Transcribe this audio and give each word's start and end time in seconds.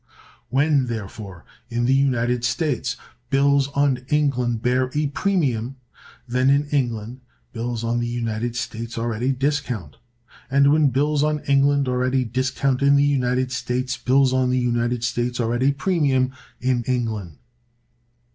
When, 0.49 0.87
therefore, 0.87 1.45
in 1.69 1.85
the 1.85 1.93
United 1.93 2.43
States, 2.43 2.97
bills 3.29 3.67
on 3.75 4.03
England 4.09 4.63
bear 4.63 4.89
a 4.95 5.05
premium, 5.09 5.75
then, 6.27 6.49
in 6.49 6.67
England, 6.69 7.21
bills 7.53 7.83
on 7.83 7.99
the 7.99 8.07
United 8.07 8.55
States 8.55 8.97
are 8.97 9.13
at 9.13 9.21
a 9.21 9.31
discount; 9.31 9.97
and, 10.49 10.71
when 10.73 10.89
bills 10.89 11.21
on 11.21 11.41
England 11.43 11.87
are 11.87 12.03
at 12.03 12.15
a 12.15 12.23
discount 12.25 12.81
in 12.81 12.95
the 12.95 13.03
United 13.03 13.51
States, 13.51 13.95
bills 13.95 14.33
on 14.33 14.49
the 14.49 14.57
United 14.57 15.03
States 15.03 15.39
are 15.39 15.53
at 15.53 15.61
a 15.61 15.71
premium 15.71 16.31
in 16.59 16.81
England. 16.87 17.37